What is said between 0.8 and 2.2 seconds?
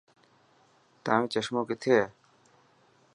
تايون چشمون ڪٿي هي.